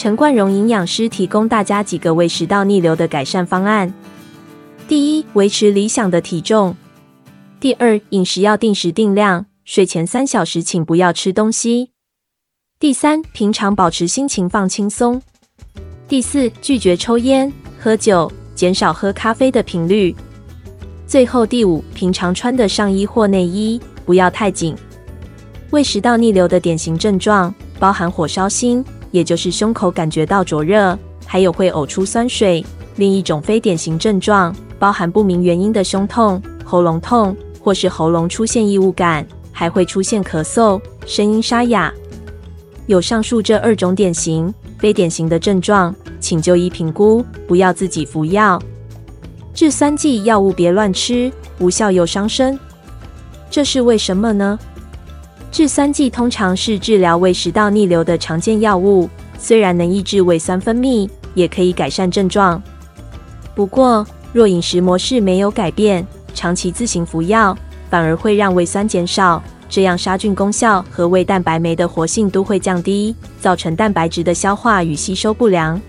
[0.00, 3.92] 陈冠荣营养师提供大家几个胃食道逆流的改善方案：
[4.88, 6.72] 第一，维持理想的体重；
[7.60, 11.90] 第二，饮食要定时定量，睡前三小时请不要吃东西；
[12.78, 15.20] 第三，平常保持心情放轻松；
[16.08, 20.16] 第四，拒绝抽烟、喝酒，减少喝咖啡的频率；
[21.06, 24.74] 最后第五，平常穿的上衣或内衣不要太紧。
[25.72, 28.82] 胃食道逆流的典型症状包含火烧心。
[29.10, 32.64] 也就是胸口感觉到灼热，还有会呕出酸水。
[32.96, 41.92] 另一种非典型症状包含不明原因的胸痛、喉咙痛，或是喉咙出现异物感，还会出现咳嗽、声音沙哑。
[42.86, 48.60] 有上述这二种典型、非典型的症状，请就医评估，不要自己服药。
[49.54, 52.58] 制酸剂药物别乱吃，无效又伤身。
[53.50, 54.58] 这是为什么呢？
[55.50, 62.62] 制酸剂通常是治疗胃食道逆流的常见药物，虽然能抑制胃酸分泌，也可以改善症状。
[63.54, 67.56] 不过，若饮食模式没有改变，长期自行服药，
[67.90, 75.80] 反而会让胃酸减少，这样杀菌功效和胃蛋白酶的活性都会降低，造成蛋白质的消化与吸收不良。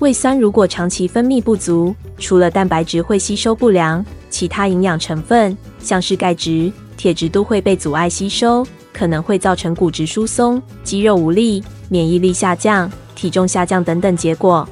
[0.00, 6.70] 胃酸如果长期分泌不足，除了蛋白质会吸收不良，其他营养成分像是钙质。
[6.96, 14.68] 铁质都会被阻碍吸收，可能会造成骨质疏松、肌肉无力、免疫力下降、体重下降等等结果。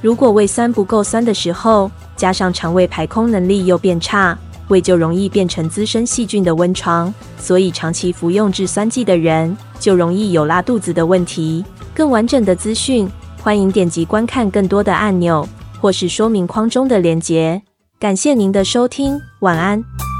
[0.00, 4.36] 如果胃酸不够酸的时候，加上肠胃排空能力又变差，
[4.68, 7.12] 胃就容易变成滋生细菌的温床。
[7.38, 11.64] 所以长期服用制酸剂的人，就容易有拉肚子的问题。
[11.94, 13.08] 更完整的资讯，
[13.40, 15.48] 欢迎点击观看更多的按钮，
[15.80, 17.62] 或是说明框中的连结。
[17.98, 20.11] 感谢您的收听，晚安。